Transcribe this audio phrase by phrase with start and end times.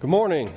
[0.00, 0.48] Good morning.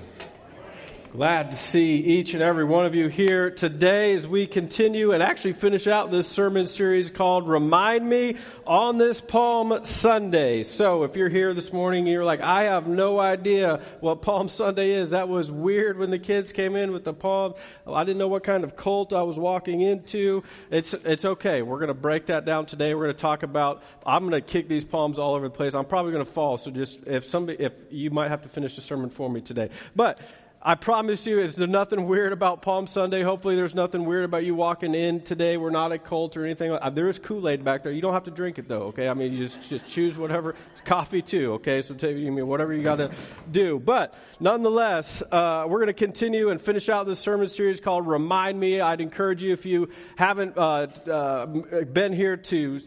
[1.14, 5.22] Glad to see each and every one of you here today as we continue and
[5.22, 10.64] actually finish out this sermon series called Remind Me on this Palm Sunday.
[10.64, 14.48] So if you're here this morning and you're like, I have no idea what Palm
[14.48, 17.56] Sunday is, that was weird when the kids came in with the palm.
[17.86, 20.44] I didn't know what kind of cult I was walking into.
[20.70, 21.62] It's, it's okay.
[21.62, 22.96] We're going to break that down today.
[22.96, 25.76] We're going to talk about, I'm going to kick these palms all over the place.
[25.76, 26.58] I'm probably going to fall.
[26.58, 29.72] So just, if somebody, if you might have to finish the sermon for me today.
[29.94, 30.22] But
[30.64, 33.24] I promise you, there's nothing weird about Palm Sunday.
[33.24, 35.58] Hopefully, there's nothing weird about you walking in today.
[35.58, 36.78] We're not a cult or anything.
[36.94, 37.92] There is Kool Aid back there.
[37.92, 38.84] You don't have to drink it though.
[38.84, 40.56] Okay, I mean, you just just choose whatever.
[40.74, 41.54] It's coffee too.
[41.54, 43.10] Okay, so take, mean whatever you got to
[43.52, 43.80] do.
[43.80, 48.60] But nonetheless, uh, we're going to continue and finish out this sermon series called "Remind
[48.60, 51.46] Me." I'd encourage you if you haven't uh, uh,
[51.86, 52.80] been here to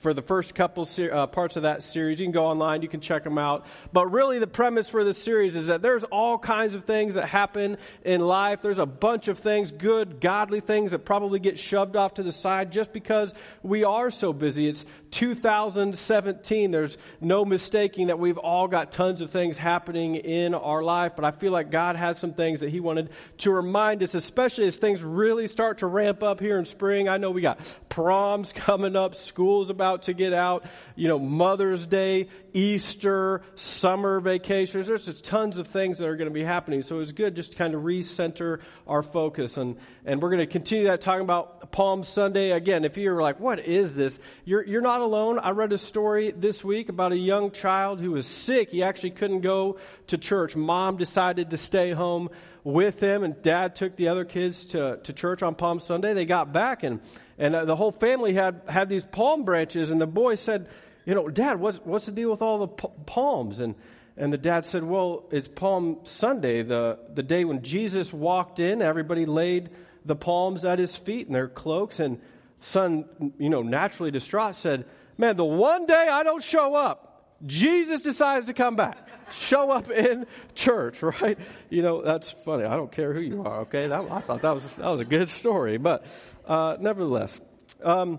[0.00, 2.20] for the first couple ser- uh, parts of that series.
[2.20, 3.66] You can go online, you can check them out.
[3.92, 7.28] But really, the premise for this series is that there's all kinds of things that
[7.28, 8.62] happen in life.
[8.62, 12.32] There's a bunch of things, good, godly things, that probably get shoved off to the
[12.32, 14.68] side just because we are so busy.
[14.68, 16.70] It's 2017.
[16.70, 21.12] There's no mistaking that we've all got tons of things happening in our life.
[21.16, 24.66] But I feel like God has some things that He wanted to remind us, especially
[24.66, 27.08] as things really start to ramp up here in spring.
[27.08, 31.86] I know we got proms coming up, schools about to get out, you know, Mother's
[31.86, 32.28] Day,
[32.58, 34.88] Easter, summer vacations.
[34.88, 36.82] There's just tons of things that are going to be happening.
[36.82, 39.56] So it's good just to kind of recenter our focus.
[39.56, 42.50] And, and we're going to continue that talking about Palm Sunday.
[42.50, 44.18] Again, if you're like, what is this?
[44.44, 45.38] You're, you're not alone.
[45.38, 48.70] I read a story this week about a young child who was sick.
[48.70, 49.78] He actually couldn't go
[50.08, 50.56] to church.
[50.56, 52.28] Mom decided to stay home
[52.64, 56.12] with him, and dad took the other kids to, to church on Palm Sunday.
[56.12, 57.00] They got back, and,
[57.38, 60.68] and uh, the whole family had, had these palm branches, and the boy said,
[61.08, 63.60] you know, Dad, what's, what's the deal with all the palms?
[63.60, 63.76] And,
[64.18, 68.82] and the dad said, Well, it's Palm Sunday, the, the day when Jesus walked in.
[68.82, 69.70] Everybody laid
[70.04, 71.98] the palms at his feet and their cloaks.
[71.98, 72.20] And
[72.60, 73.06] son,
[73.38, 74.84] you know, naturally distraught, said,
[75.16, 78.98] Man, the one day I don't show up, Jesus decides to come back.
[79.32, 81.38] Show up in church, right?
[81.70, 82.64] You know, that's funny.
[82.64, 83.86] I don't care who you are, okay?
[83.86, 85.78] That, I thought that was, that was a good story.
[85.78, 86.04] But
[86.46, 87.40] uh, nevertheless,
[87.82, 88.18] um,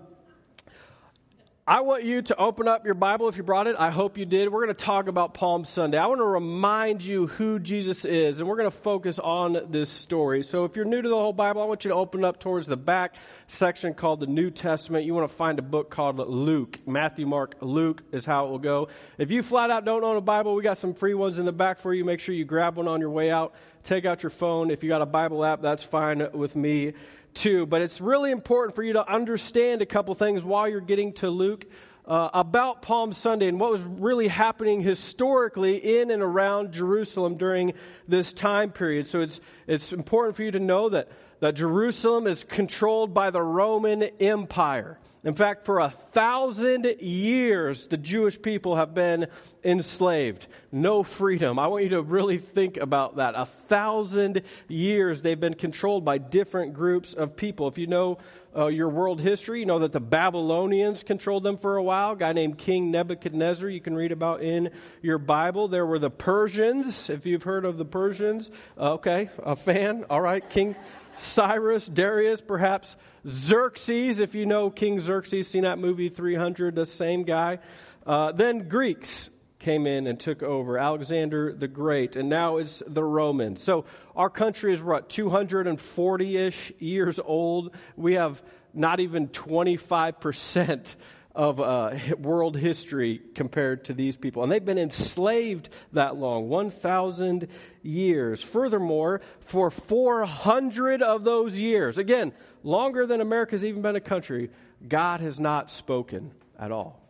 [1.70, 3.76] I want you to open up your Bible if you brought it.
[3.78, 4.52] I hope you did.
[4.52, 5.98] We're going to talk about Palm Sunday.
[5.98, 9.88] I want to remind you who Jesus is, and we're going to focus on this
[9.88, 10.42] story.
[10.42, 12.66] So if you're new to the whole Bible, I want you to open up towards
[12.66, 13.14] the back
[13.46, 15.04] section called the New Testament.
[15.04, 16.80] You want to find a book called Luke.
[16.88, 18.88] Matthew, Mark, Luke is how it will go.
[19.16, 21.52] If you flat out don't own a Bible, we got some free ones in the
[21.52, 22.04] back for you.
[22.04, 23.54] Make sure you grab one on your way out.
[23.84, 24.72] Take out your phone.
[24.72, 26.94] If you got a Bible app, that's fine with me
[27.34, 27.66] too.
[27.66, 31.30] But it's really important for you to understand a couple things while you're getting to
[31.30, 31.66] Luke.
[32.10, 37.72] Uh, about Palm Sunday and what was really happening historically in and around Jerusalem during
[38.08, 39.06] this time period.
[39.06, 39.38] So it's,
[39.68, 44.98] it's important for you to know that, that Jerusalem is controlled by the Roman Empire.
[45.22, 49.28] In fact, for a thousand years, the Jewish people have been
[49.62, 50.48] enslaved.
[50.72, 51.60] No freedom.
[51.60, 53.34] I want you to really think about that.
[53.36, 57.68] A thousand years they've been controlled by different groups of people.
[57.68, 58.18] If you know
[58.56, 62.12] uh, your world history, you know that the Babylonians controlled them for a while.
[62.12, 64.70] A guy named King Nebuchadnezzar, you can read about in
[65.02, 65.68] your Bible.
[65.68, 68.50] There were the Persians, if you've heard of the Persians.
[68.78, 70.04] Uh, okay, a fan.
[70.10, 70.74] All right, King
[71.18, 72.96] Cyrus, Darius, perhaps
[73.26, 77.58] Xerxes, if you know King Xerxes, seen that movie 300, the same guy.
[78.06, 83.04] Uh, then Greeks came in and took over, Alexander the Great, and now it's the
[83.04, 83.62] Romans.
[83.62, 83.84] So
[84.16, 87.76] our country is what, 240 ish years old?
[87.96, 90.96] We have not even 25%
[91.34, 94.42] of uh, world history compared to these people.
[94.42, 97.48] And they've been enslaved that long 1,000
[97.82, 98.42] years.
[98.42, 102.32] Furthermore, for 400 of those years, again,
[102.62, 104.50] longer than America's even been a country,
[104.86, 107.00] God has not spoken at all.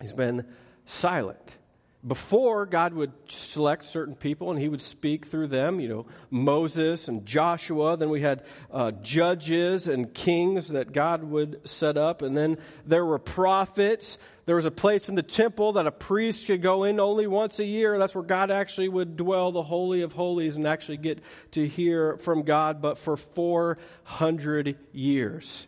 [0.00, 0.44] He's been
[0.84, 1.56] silent
[2.06, 7.08] before God would select certain people and he would speak through them, you know, Moses
[7.08, 7.96] and Joshua.
[7.96, 12.22] Then we had uh, judges and kings that God would set up.
[12.22, 14.18] And then there were prophets.
[14.44, 17.58] There was a place in the temple that a priest could go in only once
[17.58, 17.98] a year.
[17.98, 21.20] That's where God actually would dwell, the Holy of Holies, and actually get
[21.52, 22.80] to hear from God.
[22.80, 25.66] But for 400 years,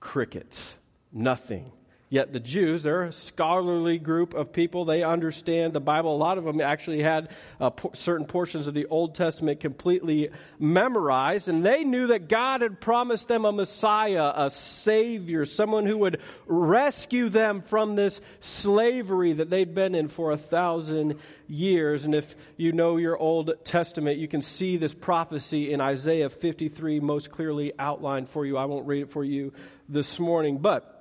[0.00, 0.76] crickets,
[1.12, 1.70] nothing
[2.08, 4.84] Yet the Jews, they're a scholarly group of people.
[4.84, 6.14] They understand the Bible.
[6.14, 7.30] A lot of them actually had
[7.60, 10.30] uh, po- certain portions of the Old Testament completely
[10.60, 11.48] memorized.
[11.48, 16.20] And they knew that God had promised them a Messiah, a Savior, someone who would
[16.46, 21.18] rescue them from this slavery that they'd been in for a thousand
[21.48, 22.04] years.
[22.04, 27.00] And if you know your Old Testament, you can see this prophecy in Isaiah 53
[27.00, 28.56] most clearly outlined for you.
[28.56, 29.52] I won't read it for you
[29.88, 30.58] this morning.
[30.58, 30.95] But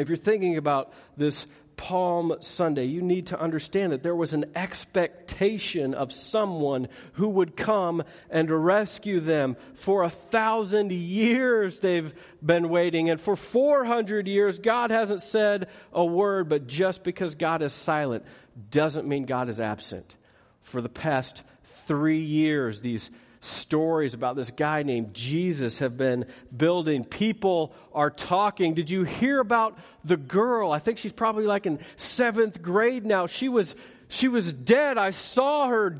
[0.00, 1.46] if you're thinking about this
[1.78, 7.56] Palm Sunday, you need to understand that there was an expectation of someone who would
[7.56, 9.56] come and rescue them.
[9.74, 12.12] For a thousand years they've
[12.44, 17.62] been waiting, and for 400 years, God hasn't said a word, but just because God
[17.62, 18.24] is silent
[18.70, 20.16] doesn't mean God is absent.
[20.62, 21.44] For the past
[21.86, 23.08] three years, these
[23.40, 27.04] stories about this guy named Jesus have been building.
[27.04, 28.74] People are talking.
[28.74, 30.72] Did you hear about the girl?
[30.72, 33.26] I think she's probably like in seventh grade now.
[33.26, 33.74] She was
[34.10, 34.96] she was dead.
[34.96, 35.90] I saw her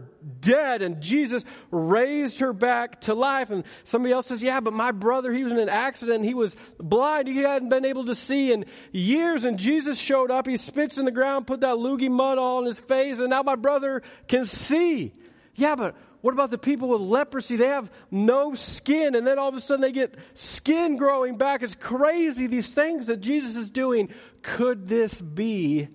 [0.40, 3.50] dead, and Jesus raised her back to life.
[3.50, 6.24] And somebody else says, Yeah, but my brother, he was in an accident.
[6.24, 7.28] He was blind.
[7.28, 9.44] He hadn't been able to see in years.
[9.44, 10.46] And Jesus showed up.
[10.46, 13.42] He spits in the ground, put that loogie mud all on his face, and now
[13.42, 15.12] my brother can see.
[15.54, 17.56] Yeah, but what about the people with leprosy?
[17.56, 21.62] They have no skin, and then all of a sudden they get skin growing back.
[21.62, 24.12] It's crazy, these things that Jesus is doing.
[24.42, 25.88] Could this be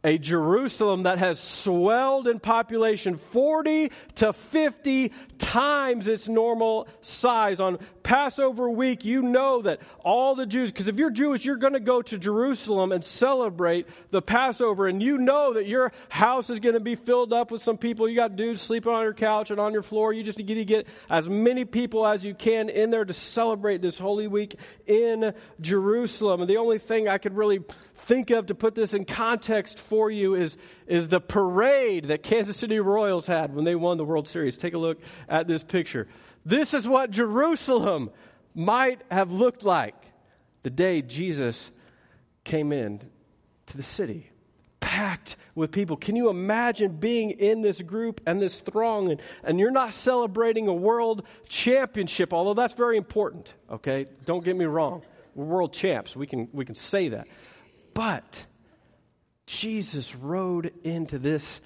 [0.04, 7.60] a Jerusalem that has swelled in population 40 to 50 times its normal size.
[7.60, 11.74] On Passover week, you know that all the Jews, because if you're Jewish, you're going
[11.74, 16.58] to go to Jerusalem and celebrate the Passover, and you know that your house is
[16.58, 18.08] going to be filled up with some people.
[18.08, 20.12] You got dudes sleeping on your couch and on your floor.
[20.12, 23.82] You just need to get as many people as you can in there to celebrate
[23.82, 24.56] this Holy Week
[24.86, 26.40] in Jerusalem.
[26.40, 27.60] And the only thing I could really
[28.02, 30.56] think of to put this in context for you is,
[30.86, 34.56] is the parade that Kansas City Royals had when they won the World Series.
[34.56, 36.08] Take a look at this picture.
[36.44, 38.10] This is what Jerusalem
[38.54, 39.94] might have looked like
[40.62, 41.70] the day Jesus
[42.44, 43.00] came in
[43.66, 44.28] to the city.
[44.80, 45.96] Packed with people.
[45.96, 50.66] Can you imagine being in this group and this throng and, and you're not celebrating
[50.66, 54.06] a world championship, although that's very important, okay?
[54.26, 55.02] Don't get me wrong.
[55.34, 56.16] We're world champs.
[56.16, 57.28] We can, we can say that.
[57.94, 58.46] But
[59.46, 61.60] Jesus rode into this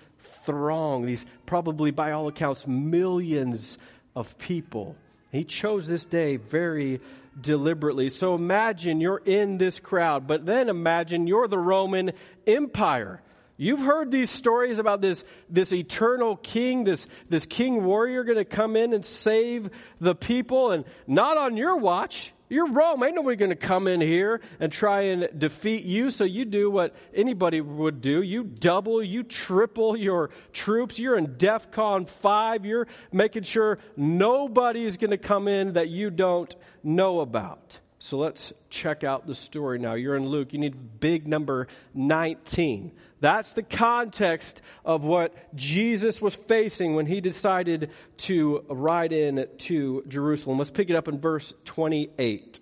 [0.45, 3.79] throng, these probably by all accounts millions
[4.15, 4.97] of people.
[5.33, 7.01] He chose this day very
[7.39, 8.09] deliberately.
[8.09, 12.13] So imagine you're in this crowd, but then imagine you're the Roman
[12.47, 13.21] Empire.
[13.59, 18.45] You've heard these stories about this, this eternal king, this, this king warrior going to
[18.45, 19.71] come in and save
[20.01, 22.33] the people, and not on your watch.
[22.49, 23.03] You're Rome.
[23.03, 26.11] Ain't nobody going to come in here and try and defeat you.
[26.11, 28.23] So you do what anybody would do.
[28.23, 30.99] You double, you triple your troops.
[30.99, 32.65] You're in DEF CON 5.
[32.65, 36.55] You're making sure nobody is going to come in that you don't
[36.85, 37.79] know about.
[37.99, 39.95] So let's check out the story now.
[39.95, 40.53] You're in Luke.
[40.53, 42.93] You need big number 19.
[43.21, 50.05] That's the context of what Jesus was facing when he decided to ride in to
[50.07, 50.59] Jerusalem.
[50.59, 52.61] Let's pick it up in verse 28.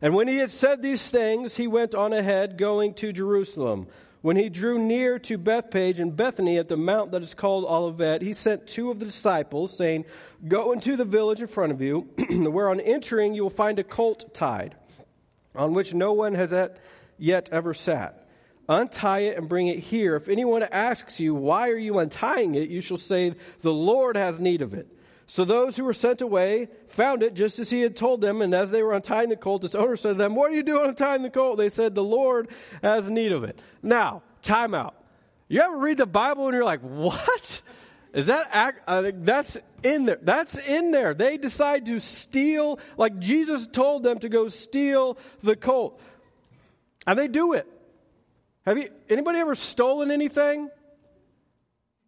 [0.00, 3.88] And when he had said these things, he went on ahead, going to Jerusalem.
[4.22, 8.22] When he drew near to Bethphage and Bethany at the mount that is called Olivet,
[8.22, 10.06] he sent two of the disciples, saying,
[10.48, 13.84] Go into the village in front of you, where on entering you will find a
[13.84, 14.74] colt tied,
[15.54, 16.52] on which no one has
[17.18, 18.25] yet ever sat
[18.68, 20.16] Untie it and bring it here.
[20.16, 22.68] If anyone asks you, Why are you untying it?
[22.68, 24.88] you shall say, The Lord has need of it.
[25.28, 28.54] So those who were sent away found it just as he had told them, and
[28.54, 30.88] as they were untying the colt, its owner said to them, What are you doing
[30.88, 31.58] untying the colt?
[31.58, 32.48] They said, The Lord
[32.82, 33.60] has need of it.
[33.82, 34.94] Now, time out.
[35.48, 37.62] You ever read the Bible and you're like, What?
[38.12, 40.18] Is that act, uh, that's in there.
[40.22, 41.12] That's in there.
[41.12, 46.00] They decide to steal, like Jesus told them to go steal the colt.
[47.06, 47.70] And they do it.
[48.66, 50.68] Have you, anybody ever stolen anything?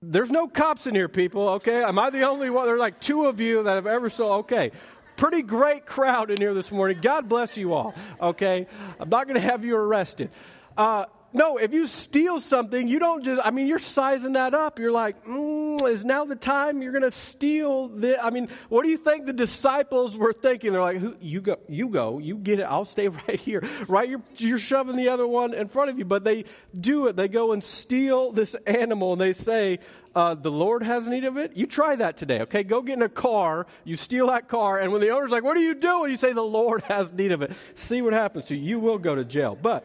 [0.02, 1.84] There's no cops in here, people, okay?
[1.84, 2.66] Am I the only one?
[2.66, 4.40] There are like two of you that have ever stolen.
[4.40, 4.72] Okay.
[5.16, 6.98] Pretty great crowd in here this morning.
[7.00, 8.66] God bless you all, okay?
[8.98, 10.30] I'm not going to have you arrested.
[10.76, 14.78] Uh, no, if you steal something, you don't just, I mean, you're sizing that up.
[14.78, 18.82] You're like, mm, is now the time you're going to steal the, I mean, what
[18.82, 20.72] do you think the disciples were thinking?
[20.72, 22.62] They're like, you go, you go, you get it.
[22.62, 24.08] I'll stay right here, right?
[24.08, 26.46] You're, you're shoving the other one in front of you, but they
[26.78, 27.16] do it.
[27.16, 29.80] They go and steal this animal and they say,
[30.14, 31.56] uh, the Lord has need of it.
[31.58, 32.62] You try that today, okay?
[32.62, 35.58] Go get in a car, you steal that car, and when the owner's like, what
[35.58, 36.10] are you doing?
[36.10, 37.52] You say, the Lord has need of it.
[37.74, 38.48] See what happens.
[38.48, 39.56] So you will go to jail.
[39.60, 39.84] But,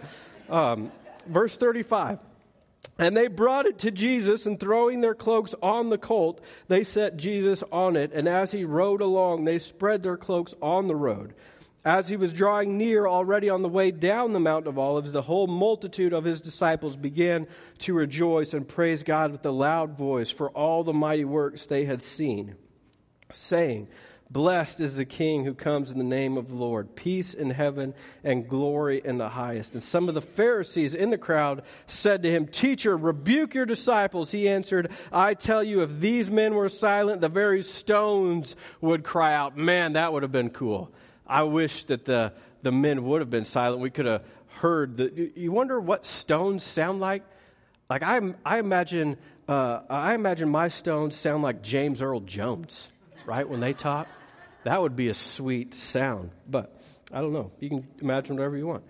[0.49, 0.91] um,
[1.27, 2.19] verse 35.
[2.99, 7.17] And they brought it to Jesus, and throwing their cloaks on the colt, they set
[7.17, 8.11] Jesus on it.
[8.13, 11.33] And as he rode along, they spread their cloaks on the road.
[11.85, 15.21] As he was drawing near, already on the way down the Mount of Olives, the
[15.21, 17.47] whole multitude of his disciples began
[17.79, 21.83] to rejoice and praise God with a loud voice for all the mighty works they
[21.83, 22.55] had seen,
[23.33, 23.89] saying,
[24.33, 26.95] Blessed is the King who comes in the name of the Lord.
[26.95, 29.75] Peace in heaven and glory in the highest.
[29.75, 34.31] And some of the Pharisees in the crowd said to him, Teacher, rebuke your disciples.
[34.31, 39.35] He answered, I tell you, if these men were silent, the very stones would cry
[39.35, 39.55] out.
[39.55, 40.91] Man, that would have been cool.
[41.27, 43.81] I wish that the, the men would have been silent.
[43.81, 47.21] We could have heard the, you wonder what stones sound like?
[47.87, 52.87] Like I, I imagine, uh, I imagine my stones sound like James Earl Jones,
[53.27, 53.47] right?
[53.47, 54.07] When they talk.
[54.63, 56.31] That would be a sweet sound.
[56.49, 56.75] But
[57.11, 57.51] I don't know.
[57.59, 58.83] You can imagine whatever you want.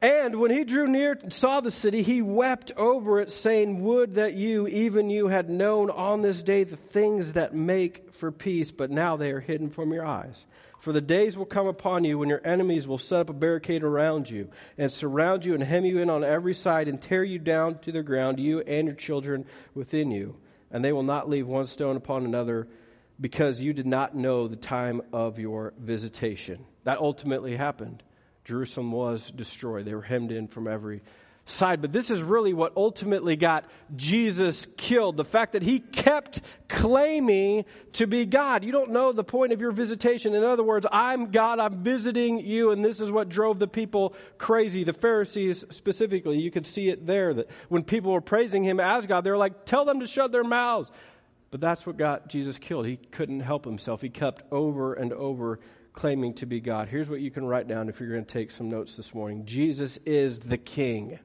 [0.00, 4.14] And when he drew near and saw the city, he wept over it, saying, Would
[4.14, 8.70] that you, even you, had known on this day the things that make for peace,
[8.70, 10.46] but now they are hidden from your eyes.
[10.78, 13.82] For the days will come upon you when your enemies will set up a barricade
[13.82, 17.40] around you, and surround you, and hem you in on every side, and tear you
[17.40, 20.36] down to the ground, you and your children within you.
[20.70, 22.68] And they will not leave one stone upon another
[23.20, 26.64] because you did not know the time of your visitation.
[26.84, 28.02] That ultimately happened.
[28.44, 29.84] Jerusalem was destroyed.
[29.84, 31.02] They were hemmed in from every
[31.44, 31.80] side.
[31.80, 33.64] But this is really what ultimately got
[33.96, 35.16] Jesus killed.
[35.16, 38.64] The fact that he kept claiming to be God.
[38.64, 40.34] You don't know the point of your visitation.
[40.34, 44.14] In other words, I'm God, I'm visiting you, and this is what drove the people
[44.36, 44.84] crazy.
[44.84, 49.06] The Pharisees specifically, you could see it there that when people were praising him as
[49.06, 50.90] God, they were like, tell them to shut their mouths.
[51.50, 52.86] But that's what got Jesus killed.
[52.86, 54.02] He couldn't help himself.
[54.02, 55.60] He kept over and over
[55.92, 56.88] claiming to be God.
[56.88, 59.44] Here's what you can write down if you're going to take some notes this morning
[59.46, 61.18] Jesus is the King.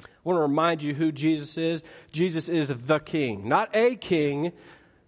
[0.00, 1.82] I want to remind you who Jesus is.
[2.12, 4.52] Jesus is the King, not a king.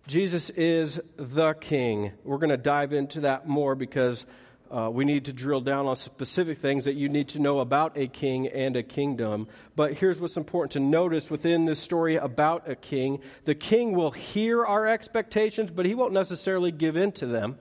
[0.07, 2.13] Jesus is the King.
[2.25, 4.27] We're going to dive into that more because
[4.71, 7.99] uh, we need to drill down on specific things that you need to know about
[7.99, 9.49] a king and a kingdom.
[9.75, 14.13] But here's what's important to notice within this story about a king the king will
[14.13, 17.59] hear our expectations, but he won't necessarily give in to them.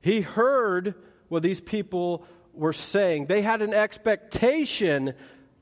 [0.00, 0.94] He heard
[1.28, 3.26] what these people were saying.
[3.26, 5.14] They had an expectation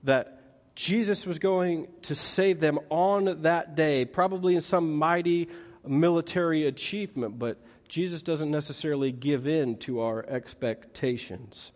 [0.05, 0.43] that
[0.75, 5.49] Jesus was going to save them on that day, probably in some mighty
[5.87, 7.59] military achievement, but
[7.93, 11.73] Jesus doesn't necessarily give in to our expectations.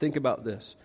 [0.00, 0.76] Think about this.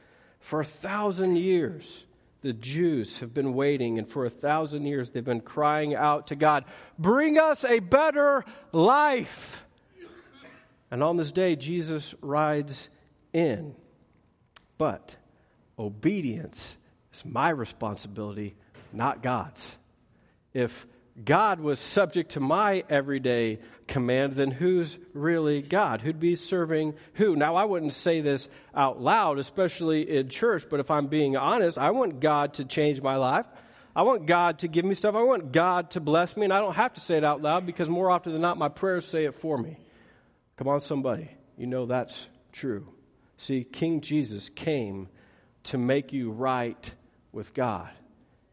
[0.42, 2.04] For a thousand years,
[2.42, 6.36] the Jews have been waiting, and for a thousand years, they've been crying out to
[6.36, 6.66] God,
[7.00, 8.44] Bring us a better
[8.74, 9.64] life.
[10.92, 12.90] And on this day, Jesus rides
[13.32, 13.74] in.
[14.78, 15.16] But
[15.80, 16.76] obedience
[17.14, 18.56] is my responsibility,
[18.92, 19.78] not God's.
[20.54, 20.86] If
[21.24, 26.02] God was subject to my everyday command, then who's really God?
[26.02, 27.36] Who'd be serving who?
[27.36, 31.78] Now, I wouldn't say this out loud, especially in church, but if I'm being honest,
[31.78, 33.46] I want God to change my life.
[33.94, 35.16] I want God to give me stuff.
[35.16, 37.66] I want God to bless me, and I don't have to say it out loud
[37.66, 39.78] because more often than not, my prayers say it for me.
[40.56, 41.30] Come on, somebody.
[41.58, 42.88] You know that's true.
[43.38, 45.10] See, King Jesus came
[45.64, 46.92] to make you right
[47.34, 47.90] with God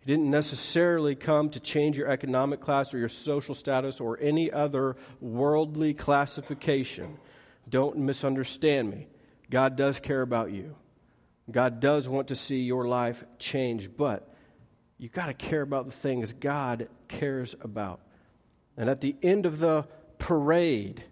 [0.09, 4.97] didn't necessarily come to change your economic class or your social status or any other
[5.21, 7.19] worldly classification.
[7.69, 9.07] Don't misunderstand me.
[9.51, 10.75] God does care about you.
[11.51, 14.35] God does want to see your life change, but
[14.97, 18.01] you've got to care about the things God cares about.
[18.79, 19.85] And at the end of the
[20.17, 21.05] parade,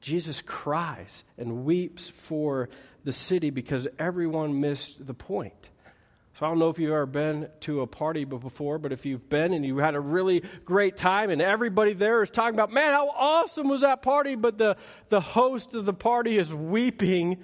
[0.00, 2.68] Jesus cries and weeps for
[3.04, 5.70] the city because everyone missed the point.
[6.38, 9.28] So I don't know if you've ever been to a party before, but if you've
[9.28, 12.92] been and you had a really great time and everybody there is talking about, man,
[12.92, 14.76] how awesome was that party, but the,
[15.08, 17.38] the host of the party is weeping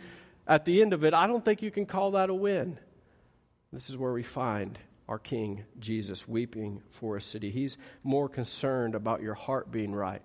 [0.47, 2.79] at the end of it, I don't think you can call that a win.
[3.73, 4.79] This is where we find
[5.09, 7.51] our King Jesus weeping for a city.
[7.51, 10.23] He's more concerned about your heart being right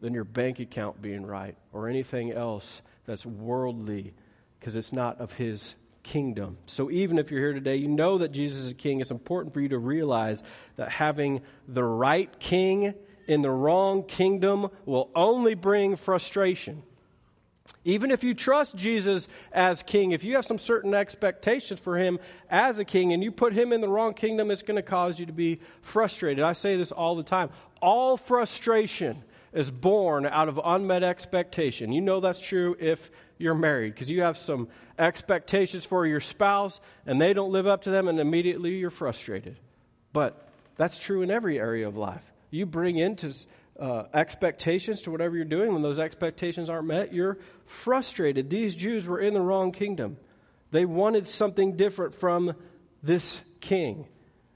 [0.00, 4.14] than your bank account being right or anything else that's worldly
[4.58, 6.58] because it's not of his kingdom.
[6.66, 9.00] So even if you're here today, you know that Jesus is king.
[9.00, 10.42] It's important for you to realize
[10.76, 12.94] that having the right king
[13.28, 16.82] in the wrong kingdom will only bring frustration.
[17.84, 22.18] Even if you trust Jesus as king, if you have some certain expectations for him
[22.48, 25.18] as a king and you put him in the wrong kingdom, it's going to cause
[25.18, 26.44] you to be frustrated.
[26.44, 27.50] I say this all the time.
[27.80, 31.92] All frustration is born out of unmet expectation.
[31.92, 33.10] You know that's true if
[33.42, 34.68] you're married because you have some
[34.98, 39.58] expectations for your spouse and they don't live up to them, and immediately you're frustrated.
[40.12, 42.24] But that's true in every area of life.
[42.50, 43.34] You bring into
[43.78, 45.72] uh, expectations to whatever you're doing.
[45.72, 48.48] When those expectations aren't met, you're frustrated.
[48.48, 50.16] These Jews were in the wrong kingdom.
[50.70, 52.54] They wanted something different from
[53.02, 54.06] this king.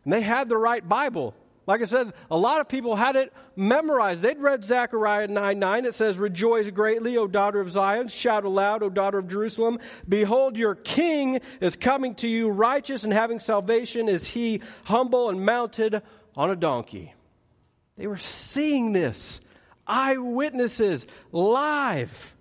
[0.05, 1.35] And they had the right Bible.
[1.67, 4.23] Like I said, a lot of people had it memorized.
[4.23, 8.07] They'd read Zechariah 9 9 that says, Rejoice greatly, O daughter of Zion.
[8.07, 9.81] Shout aloud, O daughter of Jerusalem.
[10.09, 15.45] Behold, your king is coming to you, righteous and having salvation is he, humble and
[15.45, 16.03] mounted
[16.37, 17.13] on a donkey.
[17.97, 19.41] They were seeing this.
[19.89, 22.37] Eyewitnesses, live.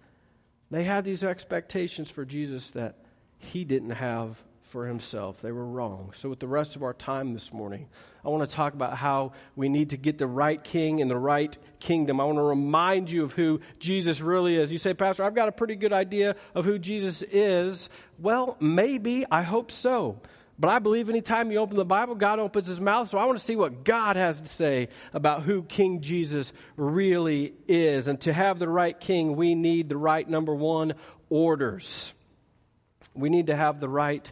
[0.70, 2.98] They had these expectations for Jesus that
[3.38, 4.38] he didn't have
[4.75, 5.41] for himself.
[5.41, 6.12] They were wrong.
[6.13, 7.88] So, with the rest of our time this morning,
[8.25, 11.17] I want to talk about how we need to get the right king in the
[11.17, 12.20] right kingdom.
[12.20, 14.74] I want to remind you of who Jesus really is.
[14.74, 17.89] You say, Pastor, I've got a pretty good idea of who Jesus is.
[18.20, 19.25] Well, maybe.
[19.32, 20.20] I hope so.
[20.60, 23.08] But I believe anytime you open the Bible, God opens his mouth.
[23.08, 27.53] So I want to see what God has to say about who King Jesus really
[27.70, 28.10] is.
[28.10, 30.96] And to have the right king, we need the right, number one,
[31.29, 32.13] orders.
[33.15, 34.29] We need to have the right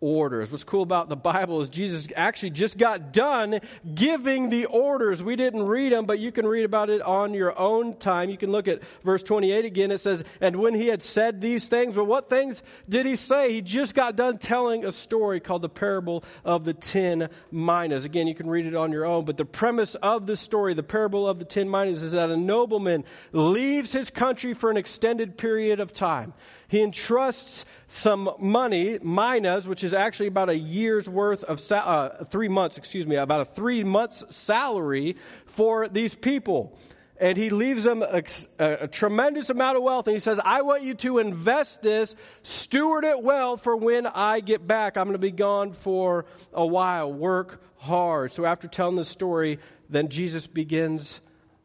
[0.00, 0.52] orders.
[0.52, 3.60] What's cool about the Bible is Jesus actually just got done
[3.94, 5.22] giving the orders.
[5.22, 8.28] We didn't read them, but you can read about it on your own time.
[8.28, 9.90] You can look at verse 28 again.
[9.90, 13.52] It says, And when he had said these things, well, what things did he say?
[13.52, 18.04] He just got done telling a story called the parable of the ten minas.
[18.04, 20.82] Again, you can read it on your own, but the premise of this story, the
[20.82, 25.38] parable of the ten minas, is that a nobleman leaves his country for an extended
[25.38, 26.34] period of time.
[26.68, 32.48] He entrusts some money, minas, which is actually about a year's worth of, uh, three
[32.48, 36.76] months, excuse me, about a three months salary for these people.
[37.18, 38.22] And he leaves them a,
[38.58, 40.06] a, a tremendous amount of wealth.
[40.06, 44.40] And he says, I want you to invest this, steward it well for when I
[44.40, 44.96] get back.
[44.96, 47.10] I'm going to be gone for a while.
[47.12, 48.32] Work hard.
[48.32, 51.20] So after telling the story, then Jesus begins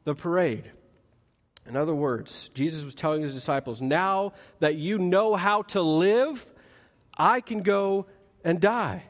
[0.06, 0.72] the parade.
[1.68, 6.46] In other words, Jesus was telling his disciples, now that you know how to live,
[7.18, 8.08] I can go
[8.44, 9.04] and die.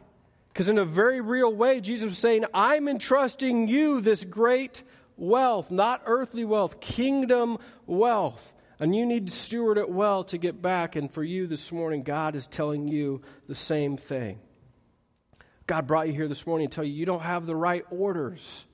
[0.51, 4.83] Because in a very real way, Jesus was saying, I'm entrusting you this great
[5.15, 8.53] wealth, not earthly wealth, kingdom wealth.
[8.79, 10.95] And you need to steward it well to get back.
[10.95, 14.39] And for you this morning, God is telling you the same thing.
[15.67, 18.65] God brought you here this morning to tell you you don't have the right orders.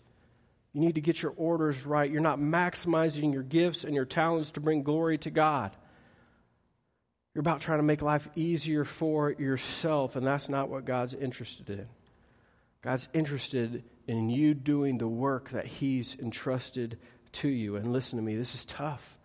[0.77, 2.07] You need to get your orders right.
[2.07, 5.75] You're not maximizing your gifts and your talents to bring glory to God.
[7.33, 11.71] You're about trying to make life easier for yourself, and that's not what God's interested
[11.71, 11.87] in.
[12.83, 16.99] God's interested in you doing the work that He's entrusted
[17.31, 17.77] to you.
[17.77, 19.17] And listen to me, this is tough.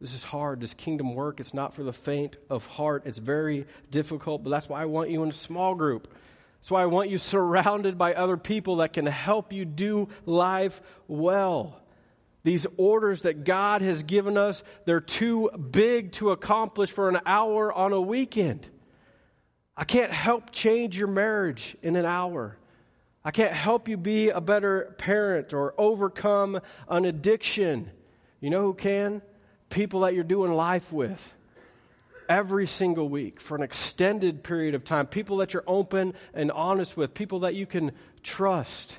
[0.00, 0.62] This is hard.
[0.62, 3.02] This kingdom work, it's not for the faint of heart.
[3.04, 6.08] It's very difficult, but that's why I want you in a small group.
[6.66, 10.80] That's why I want you surrounded by other people that can help you do life
[11.06, 11.80] well.
[12.42, 17.72] These orders that God has given us, they're too big to accomplish for an hour
[17.72, 18.68] on a weekend.
[19.76, 22.56] I can't help change your marriage in an hour.
[23.24, 27.92] I can't help you be a better parent or overcome an addiction.
[28.40, 29.22] You know who can?
[29.70, 31.35] People that you're doing life with
[32.28, 35.06] every single week for an extended period of time.
[35.06, 38.96] People that you're open and honest with, people that you can trust.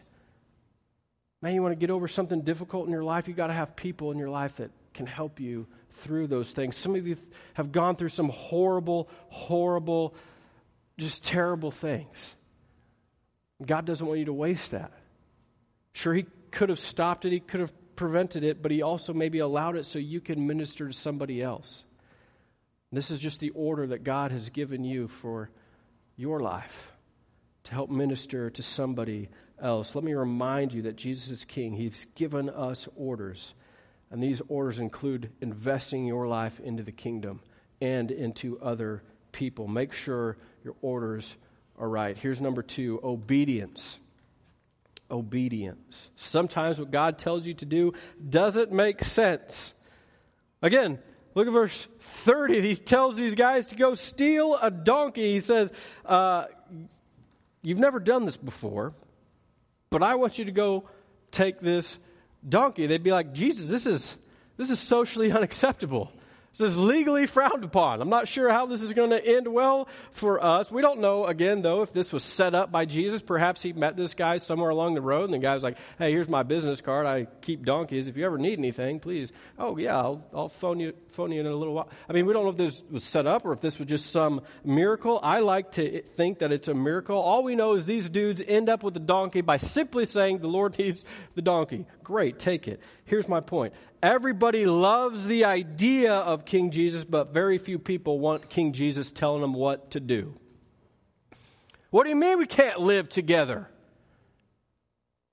[1.42, 3.76] Man, you want to get over something difficult in your life, you got to have
[3.76, 6.76] people in your life that can help you through those things.
[6.76, 7.18] Some of you
[7.54, 10.16] have gone through some horrible, horrible,
[10.98, 12.36] just terrible things.
[13.64, 14.92] God doesn't want you to waste that.
[15.94, 19.40] Sure, He could have stopped it, He could have prevented it, but He also maybe
[19.40, 21.84] allowed it so you can minister to somebody else.
[22.92, 25.50] This is just the order that God has given you for
[26.16, 26.92] your life
[27.66, 29.30] to help minister to somebody
[29.62, 29.94] else.
[29.94, 31.74] Let me remind you that Jesus is king.
[31.74, 33.54] He's given us orders.
[34.10, 37.42] And these orders include investing your life into the kingdom
[37.82, 39.68] and into other people.
[39.68, 41.36] Make sure your orders
[41.78, 42.18] are right.
[42.18, 44.00] Here's number two obedience.
[45.12, 46.10] Obedience.
[46.16, 47.94] Sometimes what God tells you to do
[48.30, 49.74] doesn't make sense.
[50.62, 51.00] Again,
[51.38, 52.62] look at verse 30.
[52.62, 55.34] He tells these guys to go steal a donkey.
[55.34, 55.72] He says,
[56.04, 56.46] uh,
[57.62, 58.94] You've never done this before,
[59.90, 60.90] but I want you to go
[61.32, 62.00] take this
[62.48, 62.88] donkey.
[62.88, 64.16] They'd be like, Jesus, this is,
[64.56, 66.12] this is socially unacceptable.
[66.58, 68.02] This is legally frowned upon.
[68.02, 70.72] I'm not sure how this is going to end well for us.
[70.72, 73.22] We don't know, again, though, if this was set up by Jesus.
[73.22, 76.12] Perhaps he met this guy somewhere along the road, and the guy was like, hey,
[76.12, 77.06] here's my business card.
[77.06, 78.08] I keep donkeys.
[78.08, 79.32] If you ever need anything, please.
[79.60, 81.90] Oh, yeah, I'll, I'll phone, you, phone you in a little while.
[82.10, 84.12] I mean, we don't know if this was set up or if this was just
[84.12, 85.20] some miracle.
[85.22, 87.18] I like to think that it's a miracle.
[87.18, 90.48] All we know is these dudes end up with a donkey by simply saying, the
[90.48, 91.86] Lord needs the donkey.
[92.08, 92.80] Great, take it.
[93.04, 98.50] Here's my point Everybody loves the idea of King Jesus, but very few people want
[98.50, 100.34] King Jesus telling them what to do.
[101.90, 103.68] What do you mean we can't live together?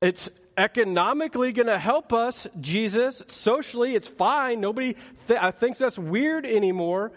[0.03, 3.23] It's economically going to help us, Jesus.
[3.29, 4.61] Socially, it's fine.
[4.61, 4.97] Nobody
[5.29, 7.13] th- uh, thinks that's weird anymore.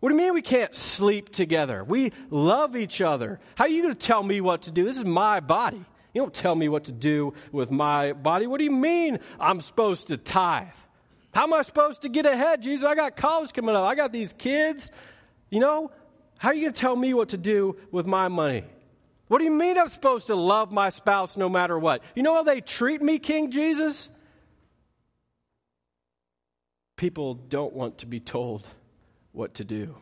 [0.00, 1.84] What do you mean we can't sleep together?
[1.84, 3.38] We love each other.
[3.54, 4.82] How are you going to tell me what to do?
[4.82, 5.84] This is my body.
[6.14, 8.46] You don't tell me what to do with my body.
[8.46, 10.66] What do you mean I'm supposed to tithe?
[11.32, 12.86] How am I supposed to get ahead, Jesus?
[12.86, 13.84] I got college coming up.
[13.84, 14.90] I got these kids.
[15.50, 15.90] You know,
[16.38, 18.64] how are you going to tell me what to do with my money?
[19.28, 22.02] What do you mean I'm supposed to love my spouse no matter what?
[22.14, 24.08] You know how they treat me, King Jesus?
[26.96, 28.66] People don't want to be told
[29.32, 29.94] what to do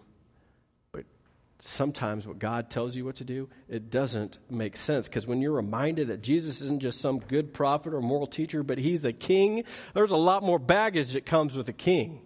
[1.59, 5.09] sometimes what God tells you what to do, it doesn't make sense.
[5.09, 8.79] Because when you're reminded that Jesus isn't just some good prophet or moral teacher, but
[8.79, 9.65] he's a king,
[9.95, 12.21] there's a lot more baggage that comes with a king.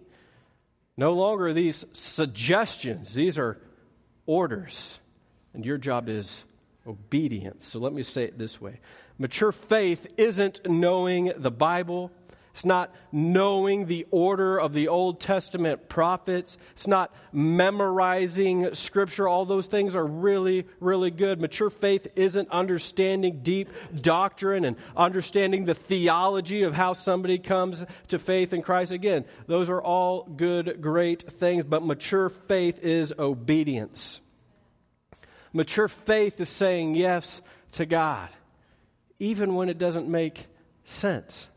[0.97, 3.57] No longer are these suggestions, these are
[4.25, 4.99] orders.
[5.53, 6.43] And your job is
[6.87, 7.67] obedience.
[7.67, 8.79] So let me say it this way
[9.17, 12.11] mature faith isn't knowing the Bible
[12.51, 16.57] it's not knowing the order of the Old Testament prophets.
[16.73, 19.27] It's not memorizing Scripture.
[19.27, 21.39] All those things are really, really good.
[21.39, 28.19] Mature faith isn't understanding deep doctrine and understanding the theology of how somebody comes to
[28.19, 28.91] faith in Christ.
[28.91, 34.19] Again, those are all good, great things, but mature faith is obedience.
[35.53, 37.41] Mature faith is saying yes
[37.73, 38.29] to God,
[39.19, 40.47] even when it doesn't make
[40.83, 41.47] sense.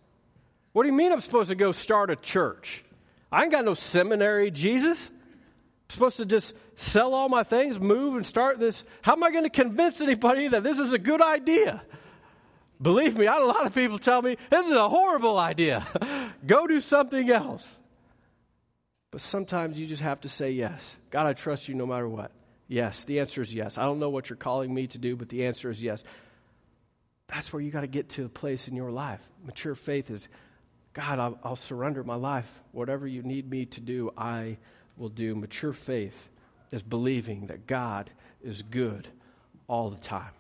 [0.75, 2.85] What do you mean I'm supposed to go start a church?
[3.31, 5.09] I ain't got no seminary, Jesus.
[5.09, 8.83] I'm supposed to just sell all my things, move, and start this.
[9.01, 11.81] How am I going to convince anybody that this is a good idea?
[12.83, 15.87] Believe me, I had a lot of people tell me this is a horrible idea.
[16.47, 17.65] go do something else.
[19.13, 20.97] But sometimes you just have to say yes.
[21.11, 22.33] God, I trust you no matter what.
[22.67, 23.79] Yes, the answer is yes.
[23.79, 26.03] I don't know what you're calling me to do, but the answer is yes.
[27.29, 29.21] That's where you got to get to a place in your life.
[29.45, 30.29] Mature faith is
[30.95, 32.49] God, I'll, I'll surrender my life.
[32.73, 34.57] Whatever you need me to do, I
[34.97, 35.35] will do.
[35.35, 36.29] Mature faith
[36.71, 38.11] is believing that God
[38.43, 39.09] is good
[39.67, 40.31] all the time.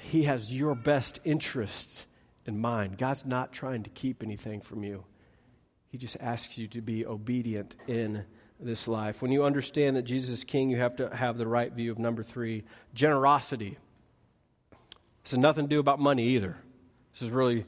[0.00, 2.04] He has your best interests
[2.46, 2.98] in mind.
[2.98, 5.04] God's not trying to keep anything from you.
[5.90, 8.24] He just asks you to be obedient in
[8.60, 9.22] this life.
[9.22, 11.98] When you understand that Jesus is king, you have to have the right view of
[11.98, 13.78] number three generosity.
[15.22, 16.56] This has nothing to do about money either.
[17.12, 17.64] This is really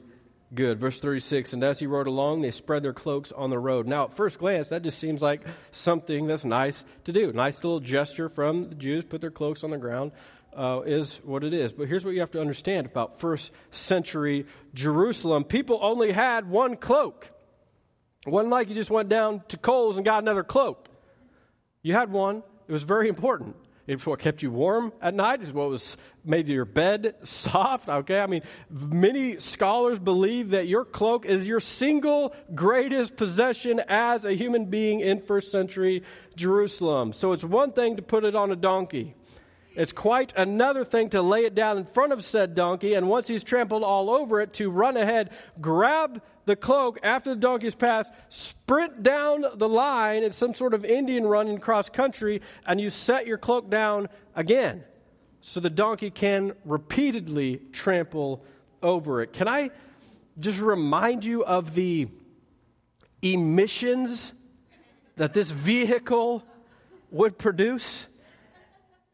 [0.53, 0.79] good.
[0.79, 3.87] Verse 36 And as he rode along, they spread their cloaks on the road.
[3.87, 7.31] Now, at first glance, that just seems like something that's nice to do.
[7.31, 10.11] Nice little gesture from the Jews, put their cloaks on the ground.
[10.53, 11.71] Uh, is what it is.
[11.71, 15.45] But here's what you have to understand about first century Jerusalem.
[15.45, 17.29] People only had one cloak.
[18.27, 20.89] It wasn't like you just went down to Kohl's and got another cloak.
[21.83, 22.43] You had one.
[22.67, 23.55] It was very important.
[23.87, 25.41] It's what kept you warm at night.
[25.41, 27.89] It's what was made your bed soft.
[27.89, 34.23] Okay, I mean, many scholars believe that your cloak is your single greatest possession as
[34.25, 36.03] a human being in first century
[36.35, 37.13] Jerusalem.
[37.13, 39.15] So it's one thing to put it on a donkey.
[39.73, 43.27] It's quite another thing to lay it down in front of said donkey, and once
[43.27, 45.29] he's trampled all over it, to run ahead,
[45.61, 50.83] grab the cloak after the donkey's passed, sprint down the line in some sort of
[50.83, 54.83] Indian run in cross country, and you set your cloak down again
[55.39, 58.43] so the donkey can repeatedly trample
[58.83, 59.31] over it.
[59.31, 59.71] Can I
[60.37, 62.09] just remind you of the
[63.21, 64.33] emissions
[65.15, 66.43] that this vehicle
[67.09, 68.07] would produce?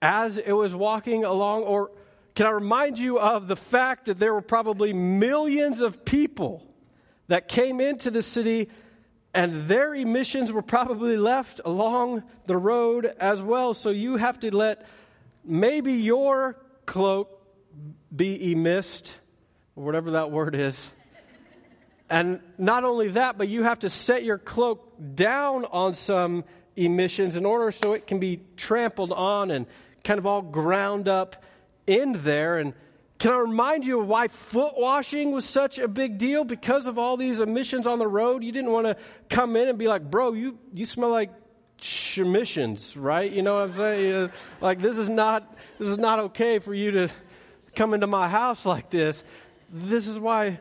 [0.01, 1.91] As it was walking along, or
[2.35, 6.63] Can I remind you of the fact that there were probably millions of people
[7.29, 8.69] that came into the city
[9.33, 13.73] and their emissions were probably left along the road as well.
[13.73, 14.85] So you have to let
[15.43, 17.41] maybe your cloak
[18.15, 19.13] be emissed,
[19.75, 20.79] or whatever that word is.
[22.09, 26.43] And not only that, but you have to set your cloak down on some
[26.75, 29.65] emissions in order so it can be trampled on and
[30.07, 31.43] kind of all ground up
[31.85, 32.57] in there.
[32.59, 32.73] And
[33.19, 36.45] can I remind you of why foot washing was such a big deal?
[36.45, 38.95] Because of all these emissions on the road, you didn't want to
[39.29, 41.31] come in and be like, bro, you, you smell like
[42.15, 43.29] emissions, right?
[43.29, 44.31] You know what I'm saying?
[44.61, 47.09] Like this is not this is not okay for you to
[47.75, 49.23] come into my house like this.
[49.69, 50.59] This is why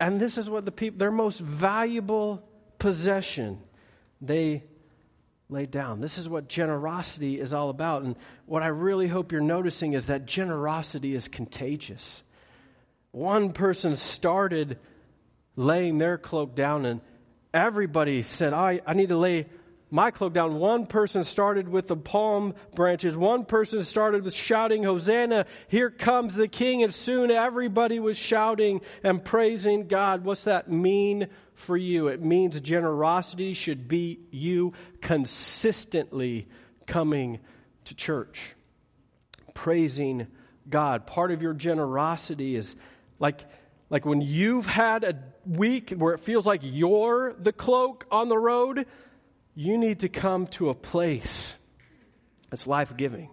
[0.00, 2.42] and this is what the people their most valuable
[2.78, 3.60] possession
[4.20, 4.64] they
[5.48, 6.00] laid down.
[6.00, 8.02] This is what generosity is all about.
[8.02, 12.22] And what I really hope you're noticing is that generosity is contagious.
[13.10, 14.78] One person started
[15.56, 17.00] laying their cloak down, and
[17.52, 19.46] everybody said, I, I need to lay
[19.94, 20.56] my cloak down.
[20.56, 23.16] One person started with the palm branches.
[23.16, 26.82] One person started with shouting, Hosanna, here comes the king.
[26.82, 30.24] And soon everybody was shouting and praising God.
[30.24, 32.08] What's that mean for you?
[32.08, 36.48] It means generosity should be you consistently
[36.88, 37.38] coming
[37.84, 38.56] to church,
[39.54, 40.26] praising
[40.68, 41.06] God.
[41.06, 42.74] Part of your generosity is
[43.20, 43.44] like,
[43.90, 48.38] like when you've had a week where it feels like you're the cloak on the
[48.38, 48.86] road
[49.54, 51.54] you need to come to a place
[52.50, 53.28] that's life giving.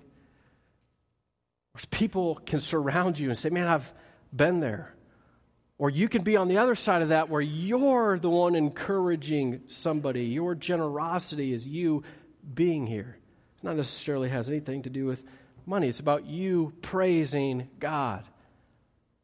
[1.73, 3.91] Where people can surround you and say, Man, I've
[4.33, 4.93] been there.
[5.77, 9.61] Or you can be on the other side of that where you're the one encouraging
[9.67, 10.25] somebody.
[10.25, 12.03] Your generosity is you
[12.53, 13.17] being here.
[13.57, 15.23] It not necessarily has anything to do with
[15.65, 15.87] money.
[15.87, 18.25] It's about you praising God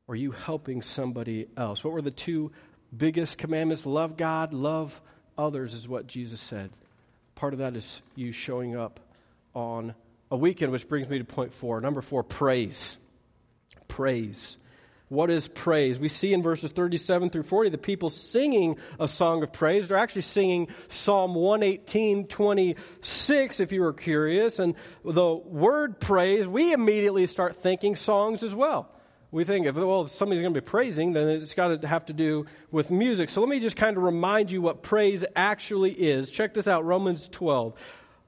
[0.07, 1.83] or you helping somebody else.
[1.83, 2.51] What were the two
[2.95, 3.85] biggest commandments?
[3.85, 4.99] Love God, love
[5.37, 6.71] others, is what Jesus said
[7.37, 8.99] part of that is you showing up
[9.53, 9.93] on
[10.29, 11.79] a weekend, which brings me to point four.
[11.79, 12.97] Number four, praise.
[13.87, 14.57] Praise.
[15.09, 15.99] What is praise?
[15.99, 19.87] We see in verses 37 through 40 the people singing a song of praise.
[19.87, 24.59] They're actually singing Psalm 118, 26, if you were curious.
[24.59, 28.91] And the word praise, we immediately start thinking songs as well
[29.31, 32.05] we think if, well, if somebody's going to be praising, then it's got to have
[32.05, 33.29] to do with music.
[33.29, 36.31] So let me just kind of remind you what praise actually is.
[36.31, 37.73] Check this out Romans 12.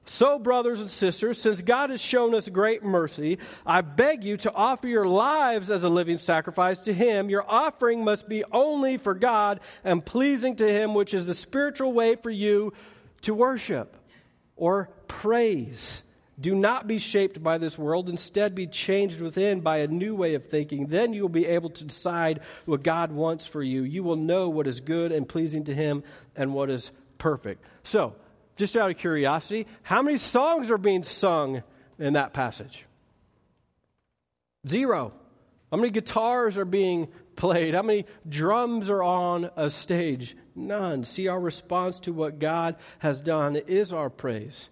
[0.06, 4.52] So, brothers and sisters, since God has shown us great mercy, I beg you to
[4.52, 7.30] offer your lives as a living sacrifice to Him.
[7.30, 11.92] Your offering must be only for God and pleasing to Him, which is the spiritual
[11.92, 12.72] way for you
[13.22, 13.96] to worship
[14.56, 16.02] or praise.
[16.40, 18.08] Do not be shaped by this world.
[18.08, 20.86] Instead, be changed within by a new way of thinking.
[20.86, 23.82] Then you will be able to decide what God wants for you.
[23.82, 26.02] You will know what is good and pleasing to Him
[26.34, 27.62] and what is perfect.
[27.82, 28.14] So,
[28.56, 31.62] just out of curiosity, how many songs are being sung
[31.98, 32.86] in that passage?
[34.66, 35.12] Zero.
[35.70, 37.74] How many guitars are being played?
[37.74, 40.36] How many drums are on a stage?
[40.54, 41.04] None.
[41.04, 44.68] See, our response to what God has done is our praise.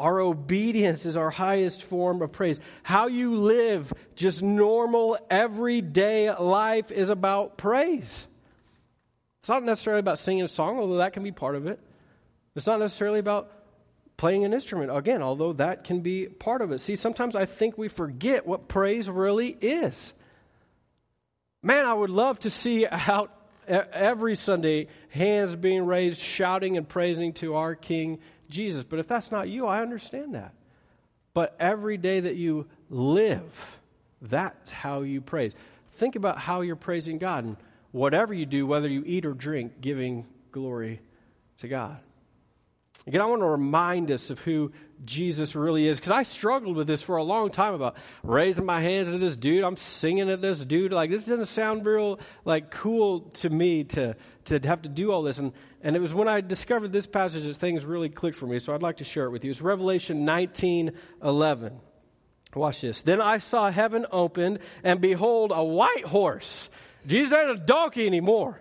[0.00, 2.58] Our obedience is our highest form of praise.
[2.82, 8.26] How you live, just normal, everyday life, is about praise.
[9.40, 11.78] It's not necessarily about singing a song, although that can be part of it.
[12.56, 13.52] It's not necessarily about
[14.16, 16.78] playing an instrument, again, although that can be part of it.
[16.78, 20.14] See, sometimes I think we forget what praise really is.
[21.62, 23.34] Man, I would love to see out
[23.68, 28.18] every Sunday hands being raised, shouting and praising to our King
[28.50, 28.84] Jesus.
[28.84, 30.52] But if that's not you, I understand that.
[31.32, 33.78] But every day that you live,
[34.20, 35.54] that's how you praise.
[35.94, 37.44] Think about how you're praising God.
[37.44, 37.56] And
[37.92, 41.00] whatever you do, whether you eat or drink, giving glory
[41.58, 41.98] to God.
[43.06, 44.72] Again, I want to remind us of who
[45.06, 48.82] Jesus really is because I struggled with this for a long time about raising my
[48.82, 49.64] hands to this dude.
[49.64, 50.92] I'm singing at this dude.
[50.92, 54.16] Like this doesn't sound real like cool to me to
[54.50, 55.38] to have to do all this.
[55.38, 58.58] And and it was when I discovered this passage that things really clicked for me.
[58.58, 59.50] So I'd like to share it with you.
[59.50, 61.72] It's Revelation 19:11.
[62.54, 63.02] Watch this.
[63.02, 66.68] Then I saw heaven opened, and behold, a white horse.
[67.06, 68.60] Jesus ain't a donkey anymore.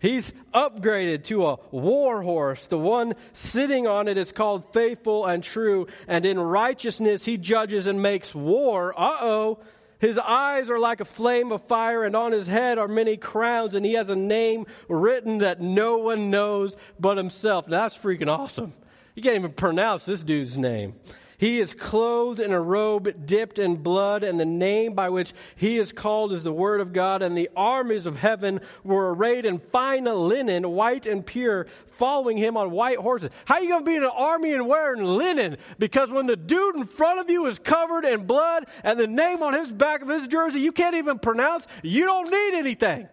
[0.00, 2.66] He's upgraded to a war horse.
[2.66, 7.86] The one sitting on it is called faithful and true, and in righteousness he judges
[7.86, 8.94] and makes war.
[8.96, 9.58] Uh oh.
[9.98, 13.74] His eyes are like a flame of fire, and on his head are many crowns,
[13.74, 17.66] and he has a name written that no one knows but himself.
[17.66, 18.72] Now, that's freaking awesome.
[19.14, 20.94] You can't even pronounce this dude's name.
[21.38, 25.78] He is clothed in a robe dipped in blood, and the name by which he
[25.78, 27.22] is called is the Word of God.
[27.22, 32.56] And the armies of heaven were arrayed in fine linen, white and pure, following him
[32.56, 33.30] on white horses.
[33.44, 35.58] How are you going to be in an army and wearing linen?
[35.78, 39.40] Because when the dude in front of you is covered in blood and the name
[39.44, 43.08] on his back of his jersey you can't even pronounce, you don't need anything.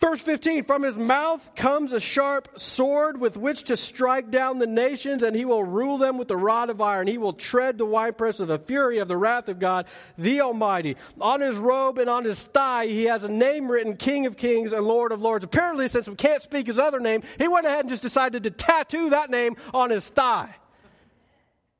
[0.00, 4.66] Verse 15, from his mouth comes a sharp sword with which to strike down the
[4.66, 7.08] nations, and he will rule them with the rod of iron.
[7.08, 10.96] He will tread the winepress of the fury of the wrath of God, the Almighty.
[11.20, 14.72] On his robe and on his thigh, he has a name written, King of Kings
[14.72, 15.44] and Lord of Lords.
[15.44, 18.52] Apparently, since we can't speak his other name, he went ahead and just decided to
[18.52, 20.54] tattoo that name on his thigh.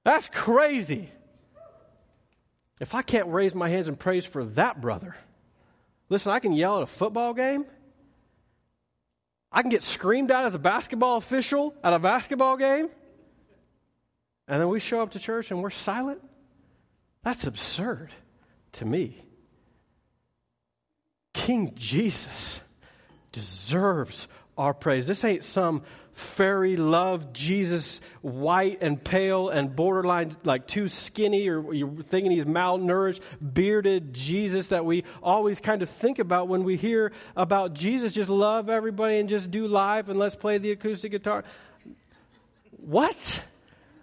[0.02, 1.08] That's crazy.
[2.80, 5.14] If I can't raise my hands in praise for that brother,
[6.08, 7.64] listen, I can yell at a football game.
[9.50, 12.88] I can get screamed at as a basketball official at a basketball game.
[14.46, 16.20] And then we show up to church and we're silent.
[17.22, 18.10] That's absurd
[18.72, 19.22] to me.
[21.34, 22.60] King Jesus
[23.32, 25.06] deserves our praise.
[25.06, 25.82] This ain't some
[26.18, 32.44] fairy love Jesus, white and pale and borderline like too skinny, or you're thinking he's
[32.44, 38.12] malnourished, bearded Jesus that we always kind of think about when we hear about Jesus.
[38.12, 41.44] Just love everybody and just do live and let's play the acoustic guitar.
[42.78, 43.42] What?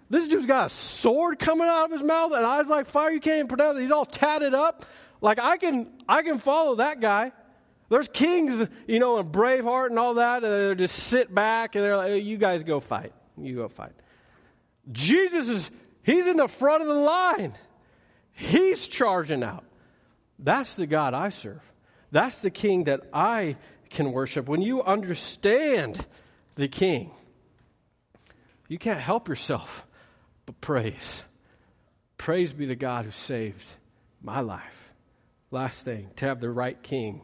[0.08, 3.10] This dude's got a sword coming out of his mouth and eyes like fire.
[3.10, 3.82] You can't even pronounce it.
[3.82, 4.86] He's all tatted up.
[5.20, 7.32] Like I can, I can follow that guy.
[7.88, 11.84] There's kings, you know, and Braveheart and all that, and they just sit back and
[11.84, 13.12] they're like, you guys go fight.
[13.38, 13.92] You go fight.
[14.90, 15.70] Jesus is,
[16.02, 17.54] he's in the front of the line.
[18.32, 19.64] He's charging out.
[20.38, 21.62] That's the God I serve.
[22.10, 23.56] That's the king that I
[23.90, 24.48] can worship.
[24.48, 26.04] When you understand
[26.56, 27.12] the king,
[28.68, 29.86] you can't help yourself
[30.44, 31.22] but praise.
[32.18, 33.68] Praise be the God who saved
[34.22, 34.92] my life.
[35.50, 37.22] Last thing, to have the right king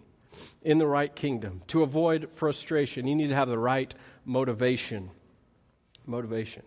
[0.63, 1.63] in the right kingdom.
[1.69, 5.11] To avoid frustration, you need to have the right motivation.
[6.07, 6.63] Motivation.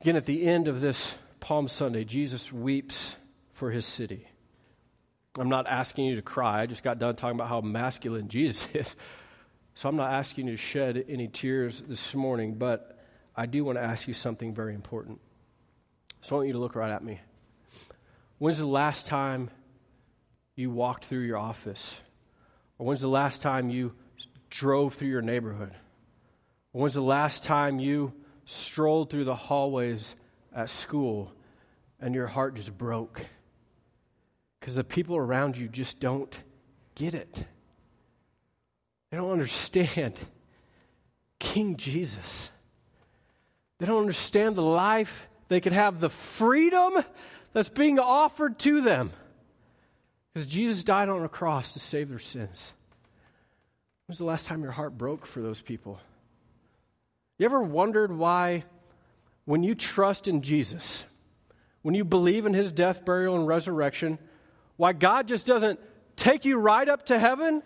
[0.00, 3.14] Again, at the end of this Palm Sunday, Jesus weeps
[3.54, 4.26] for his city.
[5.38, 6.62] I'm not asking you to cry.
[6.62, 8.96] I just got done talking about how masculine Jesus is.
[9.74, 12.98] So I'm not asking you to shed any tears this morning, but
[13.36, 15.20] I do want to ask you something very important.
[16.22, 17.20] So I want you to look right at me.
[18.38, 19.50] When's the last time
[20.56, 21.96] you walked through your office
[22.78, 23.92] or when's the last time you
[24.50, 25.72] drove through your neighborhood?
[26.72, 28.12] Or when's the last time you
[28.44, 30.14] strolled through the hallways
[30.54, 31.32] at school
[32.00, 33.20] and your heart just broke?
[34.60, 36.36] Because the people around you just don't
[36.94, 37.44] get it.
[39.10, 40.14] They don't understand
[41.38, 42.50] King Jesus.
[43.78, 47.02] They don't understand the life they could have, the freedom
[47.52, 49.12] that's being offered to them.
[50.32, 52.72] Because Jesus died on a cross to save their sins.
[54.06, 56.00] When was the last time your heart broke for those people?
[57.38, 58.64] You ever wondered why,
[59.44, 61.04] when you trust in Jesus,
[61.82, 64.18] when you believe in his death, burial, and resurrection,
[64.76, 65.80] why God just doesn't
[66.16, 67.62] take you right up to heaven?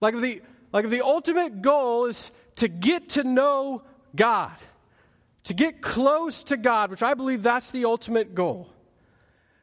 [0.00, 0.42] Like if the,
[0.72, 3.82] like if the ultimate goal is to get to know
[4.14, 4.56] God,
[5.44, 8.68] to get close to God, which I believe that's the ultimate goal.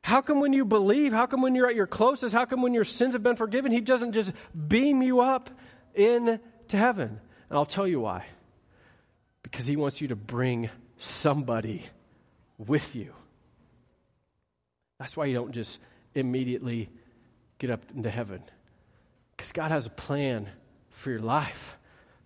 [0.05, 2.75] How come when you believe, how come when you're at your closest, how come when
[2.75, 5.49] your sins have been forgiven, He doesn't just beam you up
[5.95, 6.39] into
[6.69, 7.19] heaven?
[7.49, 8.27] And I'll tell you why.
[9.41, 11.83] Because He wants you to bring somebody
[12.59, 13.15] with you.
[14.99, 15.79] That's why you don't just
[16.13, 16.87] immediately
[17.57, 18.43] get up into heaven.
[19.35, 20.47] Because God has a plan
[20.91, 21.77] for your life.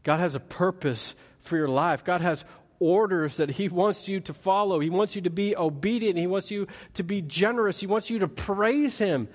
[0.04, 2.04] God has a purpose for your life.
[2.04, 2.44] God has
[2.80, 4.80] orders that He wants you to follow.
[4.80, 6.18] He wants you to be obedient.
[6.18, 7.80] He wants you to be generous.
[7.80, 9.28] He wants you to praise Him.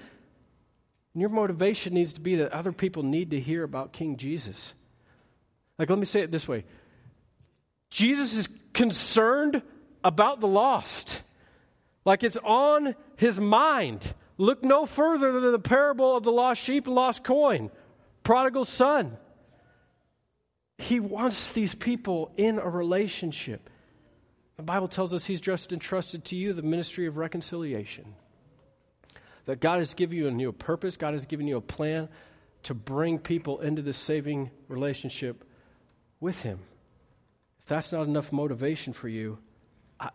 [1.14, 4.74] And your motivation needs to be that other people need to hear about King Jesus.
[5.78, 6.64] Like, let me say it this way
[7.90, 9.62] Jesus is concerned
[10.02, 11.22] about the lost,
[12.04, 14.02] like it's on His mind.
[14.36, 17.70] Look no further than the parable of the lost sheep and lost coin,
[18.24, 19.16] prodigal son.
[20.78, 23.70] He wants these people in a relationship.
[24.56, 28.14] The Bible tells us He's just entrusted to you the ministry of reconciliation.
[29.46, 32.08] That God has given you a new purpose, God has given you a plan
[32.64, 35.44] to bring people into this saving relationship
[36.18, 36.60] with Him.
[37.60, 39.38] If that's not enough motivation for you,
[40.00, 40.10] I,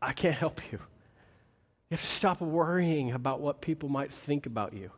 [0.00, 0.78] I can't help you.
[0.78, 4.90] You have to stop worrying about what people might think about you.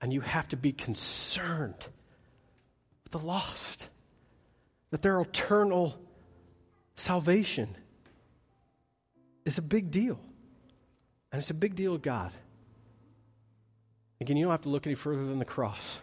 [0.00, 1.86] And you have to be concerned
[3.10, 3.88] the lost,
[4.90, 5.98] that their eternal
[6.98, 7.76] Salvation
[9.44, 10.18] is a big deal.
[11.30, 12.32] And it's a big deal to God.
[14.20, 16.00] Again, you don't have to look any further than the cross.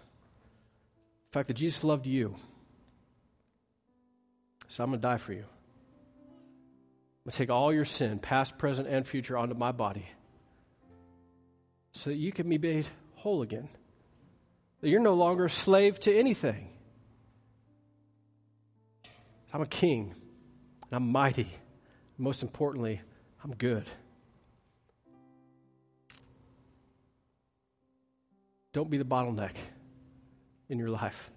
[1.28, 2.36] The fact that Jesus loved you.
[4.70, 5.39] So I'm going to die for you.
[5.39, 10.08] I'm going to take all your sin, past, present, and future, onto my body
[11.91, 13.68] so that you can be made whole again.
[14.80, 16.70] That you're no longer a slave to anything.
[19.56, 20.14] I'm a king,
[20.82, 21.47] and I'm mighty.
[22.18, 22.99] Most importantly,
[23.41, 23.86] I'm good.
[28.74, 29.53] Don't be the bottleneck
[30.68, 31.32] in your life.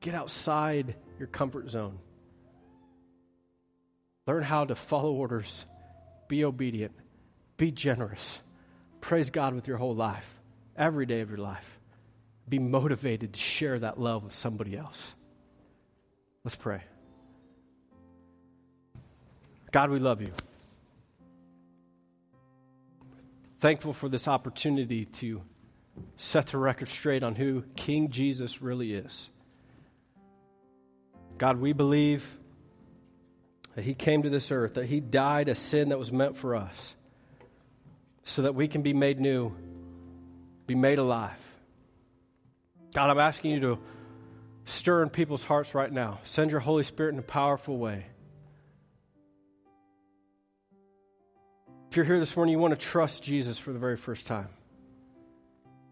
[0.00, 1.98] Get outside your comfort zone.
[4.28, 5.66] Learn how to follow orders,
[6.28, 6.92] be obedient,
[7.56, 8.38] be generous.
[9.00, 10.26] Praise God with your whole life,
[10.76, 11.66] every day of your life.
[12.48, 15.12] Be motivated to share that love with somebody else.
[16.44, 16.84] Let's pray.
[19.70, 20.32] God, we love you.
[23.60, 25.42] Thankful for this opportunity to
[26.16, 29.28] set the record straight on who King Jesus really is.
[31.36, 32.24] God, we believe
[33.74, 36.56] that He came to this earth, that He died a sin that was meant for
[36.56, 36.94] us,
[38.24, 39.52] so that we can be made new,
[40.66, 41.38] be made alive.
[42.94, 43.78] God, I'm asking you to
[44.64, 46.20] stir in people's hearts right now.
[46.24, 48.06] Send your Holy Spirit in a powerful way.
[51.90, 54.48] If you're here this morning, you want to trust Jesus for the very first time.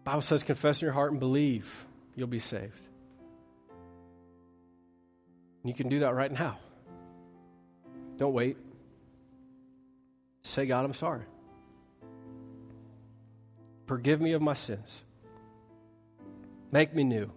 [0.03, 1.67] Bible says, confess in your heart and believe,
[2.15, 2.79] you'll be saved.
[5.63, 6.59] And you can do that right now.
[8.17, 8.57] Don't wait.
[10.43, 11.25] Say, God, I'm sorry.
[13.87, 15.01] Forgive me of my sins.
[16.71, 17.31] Make me new.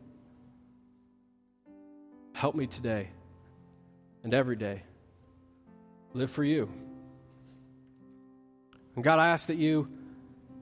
[2.35, 3.09] Help me today
[4.23, 4.83] and every day.
[6.13, 6.69] Live for you.
[8.95, 9.89] And God, I ask that you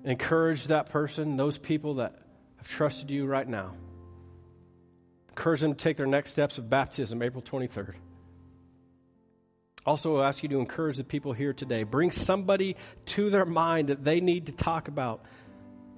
[0.04, 2.14] encourage that person, those people that
[2.56, 3.74] have trusted you right now.
[5.30, 7.94] Encourage them to take their next steps of baptism April 23rd.
[9.86, 11.82] Also, I ask you to encourage the people here today.
[11.82, 12.76] Bring somebody
[13.06, 15.24] to their mind that they need to talk about.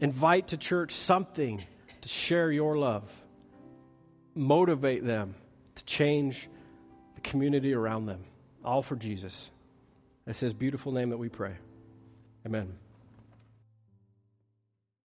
[0.00, 1.64] Invite to church something
[2.02, 3.10] to share your love.
[4.34, 5.34] Motivate them
[5.74, 6.48] to change
[7.16, 8.24] the community around them.
[8.64, 9.50] All for Jesus.
[10.26, 11.54] It's his beautiful name that we pray.
[12.46, 12.89] Amen.